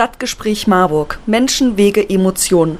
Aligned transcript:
Stadtgespräch 0.00 0.66
Marburg. 0.66 1.18
Menschen, 1.26 1.76
Wege, 1.76 2.08
Emotionen. 2.08 2.78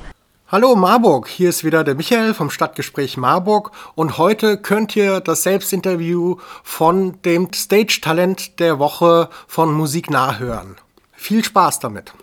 Hallo 0.50 0.74
Marburg, 0.74 1.28
hier 1.28 1.50
ist 1.50 1.64
wieder 1.64 1.84
der 1.84 1.94
Michael 1.94 2.32
vom 2.32 2.48
Stadtgespräch 2.48 3.18
Marburg 3.18 3.72
und 3.94 4.16
heute 4.16 4.56
könnt 4.56 4.96
ihr 4.96 5.20
das 5.20 5.42
Selbstinterview 5.42 6.36
von 6.62 7.20
dem 7.20 7.52
Stage-Talent 7.52 8.58
der 8.58 8.78
Woche 8.78 9.28
von 9.46 9.70
Musik 9.70 10.08
nachhören. 10.08 10.76
Viel 11.12 11.44
Spaß 11.44 11.80
damit. 11.80 12.14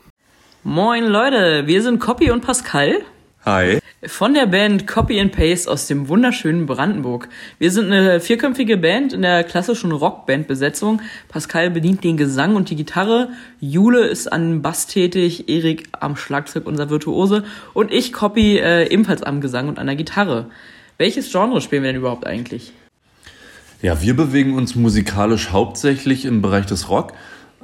Moin 0.63 1.05
Leute, 1.05 1.67
wir 1.67 1.83
sind 1.83 1.99
Copy 1.99 2.31
und 2.31 2.41
Pascal. 2.41 3.03
Hi. 3.45 3.77
Von 4.05 4.35
der 4.35 4.45
Band 4.45 4.85
Copy 4.85 5.19
and 5.19 5.31
Paste 5.31 5.71
aus 5.71 5.87
dem 5.87 6.07
wunderschönen 6.07 6.67
Brandenburg. 6.67 7.29
Wir 7.57 7.71
sind 7.71 7.91
eine 7.91 8.19
vierköpfige 8.19 8.77
Band 8.77 9.11
in 9.11 9.23
der 9.23 9.43
klassischen 9.43 9.91
Rockband-Besetzung. 9.91 11.01
Pascal 11.29 11.71
bedient 11.71 12.03
den 12.03 12.15
Gesang 12.15 12.55
und 12.55 12.69
die 12.69 12.75
Gitarre. 12.75 13.29
Jule 13.59 14.05
ist 14.05 14.31
an 14.31 14.61
Bass 14.61 14.85
tätig, 14.85 15.49
Erik 15.49 15.85
am 15.93 16.15
Schlagzeug, 16.15 16.67
unser 16.67 16.91
Virtuose. 16.91 17.43
Und 17.73 17.91
ich, 17.91 18.13
Copy, 18.13 18.59
äh, 18.59 18.87
ebenfalls 18.87 19.23
am 19.23 19.41
Gesang 19.41 19.67
und 19.67 19.79
an 19.79 19.87
der 19.87 19.95
Gitarre. 19.95 20.51
Welches 20.99 21.31
Genre 21.31 21.59
spielen 21.59 21.81
wir 21.81 21.91
denn 21.91 21.99
überhaupt 21.99 22.27
eigentlich? 22.27 22.73
Ja, 23.81 23.99
wir 23.99 24.15
bewegen 24.15 24.53
uns 24.53 24.75
musikalisch 24.75 25.49
hauptsächlich 25.49 26.25
im 26.25 26.43
Bereich 26.43 26.67
des 26.67 26.91
Rock. 26.91 27.13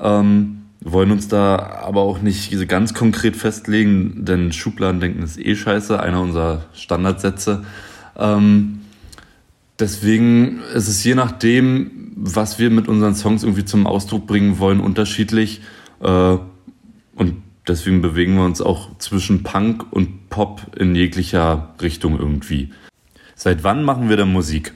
Ähm 0.01 0.62
wollen 0.83 1.11
uns 1.11 1.27
da 1.27 1.57
aber 1.57 2.01
auch 2.01 2.21
nicht 2.21 2.67
ganz 2.67 2.93
konkret 2.93 3.35
festlegen, 3.35 4.25
denn 4.25 4.51
Schubladendenken 4.51 5.23
ist 5.23 5.39
eh 5.39 5.55
scheiße, 5.55 5.99
einer 5.99 6.21
unserer 6.21 6.65
Standardsätze. 6.73 7.63
Ähm, 8.17 8.81
deswegen 9.79 10.59
ist 10.73 10.87
es 10.87 11.03
je 11.03 11.15
nachdem, 11.15 12.11
was 12.15 12.59
wir 12.59 12.69
mit 12.69 12.87
unseren 12.87 13.15
Songs 13.15 13.43
irgendwie 13.43 13.65
zum 13.65 13.87
Ausdruck 13.87 14.27
bringen 14.27 14.59
wollen, 14.59 14.79
unterschiedlich. 14.79 15.61
Äh, 16.01 16.37
und 17.15 17.35
deswegen 17.67 18.01
bewegen 18.01 18.35
wir 18.35 18.45
uns 18.45 18.61
auch 18.61 18.97
zwischen 18.97 19.43
Punk 19.43 19.85
und 19.91 20.29
Pop 20.29 20.75
in 20.77 20.95
jeglicher 20.95 21.75
Richtung 21.81 22.19
irgendwie. 22.19 22.71
Seit 23.35 23.63
wann 23.63 23.83
machen 23.83 24.09
wir 24.09 24.17
denn 24.17 24.31
Musik? 24.31 24.73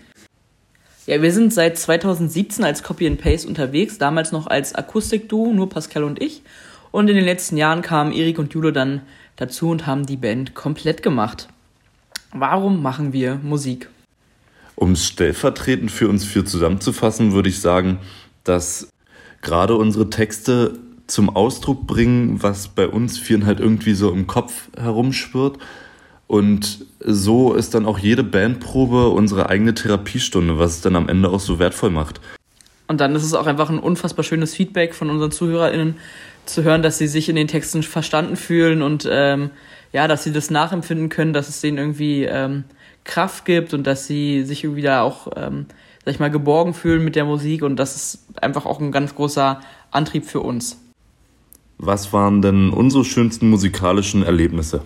Ja, 1.08 1.22
wir 1.22 1.32
sind 1.32 1.54
seit 1.54 1.78
2017 1.78 2.66
als 2.66 2.84
Copy 2.84 3.08
and 3.08 3.22
Paste 3.22 3.48
unterwegs, 3.48 3.98
damals 3.98 4.34
noch 4.34 4.46
als 4.46 4.76
Akustikduo, 4.76 5.54
nur 5.54 5.70
Pascal 5.70 6.04
und 6.04 6.22
ich. 6.22 6.42
Und 6.92 7.10
in 7.10 7.16
den 7.16 7.24
letzten 7.24 7.56
Jahren 7.56 7.82
kamen 7.82 8.12
Erik 8.12 8.40
und 8.40 8.54
Jule 8.54 8.74
dann 8.74 9.02
dazu 9.38 9.70
und 9.70 9.88
haben 9.88 10.06
die 10.06 10.18
Band 10.18 10.54
komplett 10.54 11.02
gemacht. 11.04 11.48
Warum 12.34 12.82
machen 12.82 13.14
wir 13.14 13.36
Musik? 13.36 13.88
Um 14.76 14.92
es 14.92 15.06
stellvertretend 15.06 15.92
für 15.92 16.10
uns 16.10 16.26
vier 16.26 16.44
zusammenzufassen, 16.44 17.32
würde 17.32 17.48
ich 17.48 17.62
sagen, 17.62 18.00
dass 18.44 18.90
gerade 19.42 19.76
unsere 19.76 20.10
Texte 20.10 20.78
zum 21.08 21.30
Ausdruck 21.30 21.88
bringen, 21.88 22.44
was 22.44 22.68
bei 22.68 22.86
uns 22.86 23.18
vieren 23.18 23.46
halt 23.46 23.62
irgendwie 23.62 23.94
so 23.94 24.12
im 24.12 24.28
Kopf 24.28 24.68
herumschwirrt 24.78 25.58
und 26.28 26.86
so 27.00 27.54
ist 27.54 27.74
dann 27.74 27.86
auch 27.86 28.00
jede 28.00 28.24
Bandprobe 28.24 29.10
unsere 29.10 29.50
eigene 29.50 29.74
Therapiestunde, 29.74 30.60
was 30.60 30.76
es 30.76 30.82
dann 30.82 30.96
am 30.96 31.08
Ende 31.08 31.30
auch 31.30 31.40
so 31.40 31.58
wertvoll 31.58 31.90
macht. 31.90 32.20
Und 32.88 33.02
dann 33.02 33.16
ist 33.16 33.24
es 33.24 33.34
auch 33.34 33.48
einfach 33.48 33.70
ein 33.70 33.80
unfassbar 33.80 34.24
schönes 34.24 34.54
Feedback 34.54 34.94
von 34.94 35.10
unseren 35.10 35.32
ZuhörerInnen 35.32 35.96
zu 36.46 36.64
hören, 36.64 36.82
dass 36.82 36.98
sie 36.98 37.08
sich 37.08 37.28
in 37.30 37.36
den 37.36 37.48
Texten 37.48 37.84
verstanden 37.84 38.36
fühlen 38.36 38.82
und 38.82 39.08
ähm, 39.10 39.50
ja, 39.94 40.08
dass 40.08 40.24
sie 40.24 40.32
das 40.32 40.50
nachempfinden 40.50 41.10
können, 41.10 41.34
dass 41.34 41.50
es 41.50 41.62
denen 41.62 41.78
irgendwie 41.78 42.24
ähm, 42.24 42.64
Kraft 43.04 43.46
gibt 43.46 43.74
und 43.74 43.86
dass 43.86 44.08
sie 44.08 44.44
sich 44.44 44.64
irgendwie 44.64 44.82
da 44.82 45.02
auch, 45.02 45.28
ähm, 45.36 45.66
sag 46.06 46.14
ich 46.14 46.20
mal, 46.20 46.32
geborgen 46.32 46.74
fühlen 46.74 47.04
mit 47.04 47.16
der 47.16 47.26
Musik 47.26 47.64
und 47.64 47.78
das 47.78 47.96
ist 47.96 48.26
einfach 48.42 48.66
auch 48.66 48.80
ein 48.80 48.92
ganz 48.92 49.16
großer 49.16 49.62
Antrieb 49.92 50.26
für 50.26 50.42
uns. 50.42 50.80
Was 51.78 52.12
waren 52.12 52.42
denn 52.42 52.70
unsere 52.70 53.06
schönsten 53.06 53.50
musikalischen 53.50 54.24
Erlebnisse? 54.24 54.82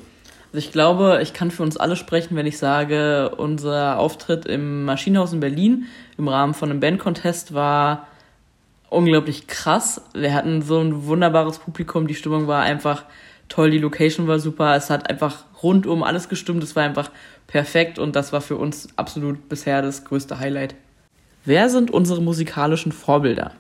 Also 0.54 0.68
ich 0.68 0.74
glaube, 0.74 1.20
ich 1.22 1.32
kann 1.32 1.50
für 1.50 1.64
uns 1.64 1.78
alle 1.78 1.96
sprechen, 1.96 2.36
wenn 2.36 2.46
ich 2.46 2.58
sage, 2.58 3.34
unser 3.38 3.98
Auftritt 3.98 4.46
im 4.46 4.84
Maschinenhaus 4.84 5.32
in 5.32 5.40
Berlin 5.40 5.86
im 6.18 6.28
Rahmen 6.28 6.54
von 6.54 6.70
einem 6.70 6.82
Bandcontest 6.82 7.54
war 7.54 8.08
unglaublich 8.90 9.48
krass. 9.48 10.02
Wir 10.14 10.34
hatten 10.34 10.62
so 10.62 10.80
ein 10.80 11.06
wunderbares 11.06 11.60
Publikum, 11.60 12.06
die 12.06 12.16
Stimmung 12.16 12.48
war 12.48 12.64
einfach 12.64 13.06
toll, 13.48 13.72
die 13.72 13.78
Location 13.78 14.28
war 14.28 14.40
super, 14.40 14.76
es 14.76 14.90
hat 14.90 15.10
einfach 15.10 15.46
rundum 15.64 16.04
alles 16.04 16.28
gestimmt, 16.28 16.64
es 16.64 16.76
war 16.76 16.84
einfach 16.84 17.12
perfekt 17.48 17.98
und 17.98 18.18
das 18.18 18.34
war 18.34 18.42
für 18.42 18.58
uns 18.58 18.90
absolut 18.98 19.48
bisher 19.48 19.82
das 19.82 20.04
größte 20.04 20.40
Highlight. 20.40 20.76
Wer 21.46 21.70
sind 21.70 21.92
unsere 21.92 22.22
musikalischen 22.22 22.92
Vorbilder? 22.92 23.54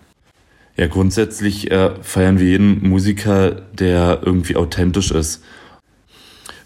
Ja, 0.75 0.87
grundsätzlich 0.87 1.71
äh, 1.71 1.91
feiern 2.01 2.37
wir 2.37 2.47
jeden 2.47 2.87
Musiker, 2.87 3.51
der 3.73 4.19
irgendwie 4.25 4.57
authentisch 4.57 5.11
ist 5.11 5.41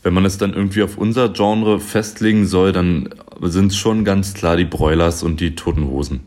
wenn 0.05 0.13
man 0.13 0.23
es 0.23 0.37
dann 0.37 0.53
irgendwie 0.53 0.83
auf 0.83 0.99
unser 0.99 1.29
Genre 1.29 1.79
festlegen 1.79 2.45
soll, 2.45 2.71
dann 2.71 3.09
sind 3.41 3.71
es 3.71 3.77
schon 3.77 4.05
ganz 4.05 4.35
klar 4.35 4.55
die 4.55 4.63
Broilers 4.63 5.23
und 5.23 5.39
die 5.39 5.55
Toten 5.55 5.87
Hosen. 5.87 6.19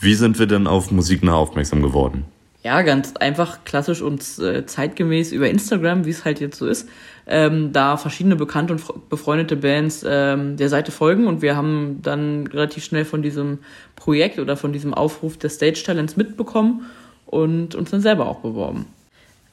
Wie 0.00 0.14
sind 0.14 0.40
wir 0.40 0.46
denn 0.46 0.66
auf 0.66 0.90
Musiknah 0.90 1.34
aufmerksam 1.34 1.82
geworden? 1.82 2.24
Ja, 2.64 2.82
ganz 2.82 3.14
einfach, 3.14 3.62
klassisch 3.64 4.02
und 4.02 4.24
äh, 4.40 4.66
zeitgemäß 4.66 5.30
über 5.30 5.48
Instagram, 5.48 6.04
wie 6.04 6.10
es 6.10 6.24
halt 6.24 6.40
jetzt 6.40 6.58
so 6.58 6.66
ist. 6.66 6.88
Ähm, 7.28 7.72
da 7.72 7.96
verschiedene 7.96 8.34
bekannte 8.34 8.72
und 8.72 9.08
befreundete 9.08 9.54
Bands 9.54 10.04
ähm, 10.04 10.56
der 10.56 10.68
Seite 10.68 10.90
folgen 10.90 11.28
und 11.28 11.42
wir 11.42 11.54
haben 11.54 12.00
dann 12.02 12.48
relativ 12.48 12.82
schnell 12.82 13.04
von 13.04 13.22
diesem 13.22 13.58
Projekt 13.94 14.40
oder 14.40 14.56
von 14.56 14.72
diesem 14.72 14.94
Aufruf 14.94 15.36
des 15.36 15.54
Stage 15.54 15.84
Talents 15.86 16.16
mitbekommen 16.16 16.86
und 17.26 17.76
uns 17.76 17.92
dann 17.92 18.00
selber 18.00 18.26
auch 18.26 18.40
beworben. 18.40 18.86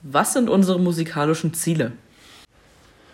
Was 0.02 0.34
sind 0.34 0.50
unsere 0.50 0.80
musikalischen 0.80 1.54
Ziele? 1.54 1.92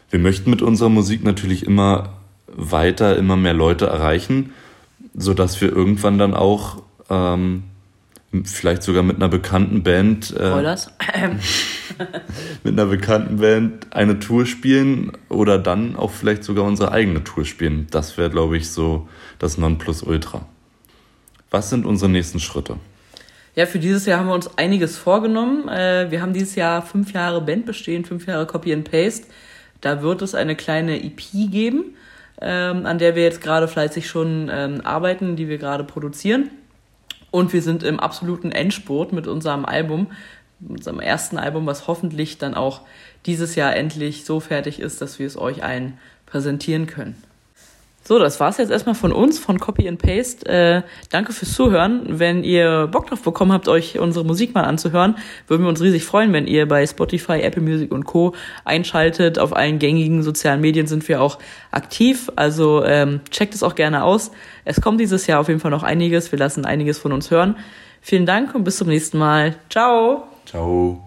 Wir 0.09 0.19
möchten 0.19 0.49
mit 0.49 0.61
unserer 0.61 0.89
Musik 0.89 1.23
natürlich 1.23 1.65
immer 1.65 2.13
weiter, 2.47 3.17
immer 3.17 3.35
mehr 3.35 3.53
Leute 3.53 3.87
erreichen, 3.87 4.53
sodass 5.13 5.59
wir 5.61 5.71
irgendwann 5.71 6.17
dann 6.17 6.33
auch 6.33 6.81
ähm, 7.09 7.63
vielleicht 8.43 8.83
sogar 8.83 9.03
mit 9.03 9.17
einer 9.17 9.29
bekannten 9.29 9.83
Band 9.83 10.35
äh, 10.37 10.75
mit 12.63 12.73
einer 12.73 12.85
bekannten 12.85 13.37
Band 13.37 13.87
eine 13.93 14.19
Tour 14.19 14.45
spielen 14.45 15.11
oder 15.29 15.57
dann 15.57 15.95
auch 15.95 16.11
vielleicht 16.11 16.43
sogar 16.43 16.65
unsere 16.65 16.91
eigene 16.91 17.23
Tour 17.23 17.45
spielen. 17.45 17.87
Das 17.91 18.17
wäre, 18.17 18.29
glaube 18.29 18.57
ich, 18.57 18.69
so 18.69 19.07
das 19.39 19.57
Nonplusultra. 19.57 20.45
Was 21.49 21.69
sind 21.69 21.85
unsere 21.85 22.11
nächsten 22.11 22.39
Schritte? 22.39 22.77
Ja, 23.55 23.65
für 23.65 23.79
dieses 23.79 24.05
Jahr 24.05 24.19
haben 24.19 24.27
wir 24.27 24.35
uns 24.35 24.55
einiges 24.57 24.97
vorgenommen. 24.97 25.67
Äh, 25.67 26.11
wir 26.11 26.21
haben 26.21 26.33
dieses 26.33 26.55
Jahr 26.55 26.81
fünf 26.81 27.13
Jahre 27.13 27.41
Band 27.41 27.65
bestehen, 27.65 28.05
fünf 28.05 28.27
Jahre 28.27 28.45
Copy 28.45 28.73
and 28.73 28.89
Paste. 28.89 29.27
Da 29.81 30.01
wird 30.01 30.21
es 30.21 30.35
eine 30.35 30.55
kleine 30.55 31.03
EP 31.03 31.21
geben, 31.51 31.95
ähm, 32.41 32.85
an 32.85 32.97
der 32.97 33.15
wir 33.15 33.23
jetzt 33.23 33.41
gerade 33.41 33.67
fleißig 33.67 34.07
schon 34.07 34.49
ähm, 34.51 34.81
arbeiten, 34.83 35.35
die 35.35 35.47
wir 35.47 35.57
gerade 35.57 35.83
produzieren. 35.83 36.49
Und 37.31 37.53
wir 37.53 37.61
sind 37.61 37.83
im 37.83 37.99
absoluten 37.99 38.51
Endspurt 38.51 39.11
mit 39.11 39.27
unserem 39.27 39.65
Album, 39.65 40.07
unserem 40.67 40.99
ersten 40.99 41.37
Album, 41.37 41.65
was 41.65 41.87
hoffentlich 41.87 42.37
dann 42.37 42.55
auch 42.55 42.81
dieses 43.25 43.55
Jahr 43.55 43.75
endlich 43.75 44.25
so 44.25 44.39
fertig 44.39 44.79
ist, 44.79 45.01
dass 45.01 45.19
wir 45.19 45.27
es 45.27 45.37
euch 45.37 45.63
allen 45.63 45.99
präsentieren 46.25 46.87
können. 46.87 47.21
So, 48.07 48.19
das 48.19 48.39
war's 48.39 48.57
jetzt 48.57 48.71
erstmal 48.71 48.95
von 48.95 49.11
uns, 49.11 49.37
von 49.37 49.59
Copy 49.59 49.85
and 49.85 50.01
Paste. 50.01 50.45
Äh, 50.45 50.81
danke 51.09 51.33
fürs 51.33 51.53
Zuhören. 51.53 52.05
Wenn 52.07 52.41
ihr 52.45 52.87
Bock 52.87 53.07
drauf 53.07 53.21
bekommen 53.21 53.51
habt, 53.51 53.67
euch 53.67 53.99
unsere 53.99 54.23
Musik 54.23 54.55
mal 54.55 54.63
anzuhören, 54.63 55.17
würden 55.49 55.63
wir 55.63 55.67
uns 55.67 55.81
riesig 55.81 56.05
freuen, 56.05 56.31
wenn 56.31 56.47
ihr 56.47 56.69
bei 56.69 56.87
Spotify, 56.87 57.41
Apple 57.41 57.61
Music 57.61 57.91
und 57.91 58.05
Co. 58.05 58.33
einschaltet. 58.63 59.39
Auf 59.39 59.53
allen 59.53 59.77
gängigen 59.77 60.23
sozialen 60.23 60.61
Medien 60.61 60.87
sind 60.87 61.05
wir 61.09 61.21
auch 61.21 61.37
aktiv, 61.69 62.31
also 62.37 62.81
ähm, 62.85 63.19
checkt 63.29 63.53
es 63.53 63.61
auch 63.61 63.75
gerne 63.75 64.05
aus. 64.05 64.31
Es 64.63 64.79
kommt 64.79 65.01
dieses 65.01 65.27
Jahr 65.27 65.41
auf 65.41 65.49
jeden 65.49 65.59
Fall 65.59 65.71
noch 65.71 65.83
einiges. 65.83 66.31
Wir 66.31 66.39
lassen 66.39 66.63
einiges 66.63 66.99
von 66.99 67.11
uns 67.11 67.29
hören. 67.29 67.57
Vielen 67.99 68.25
Dank 68.25 68.55
und 68.55 68.63
bis 68.63 68.77
zum 68.77 68.87
nächsten 68.87 69.17
Mal. 69.17 69.55
Ciao. 69.69 70.23
Ciao. 70.45 71.06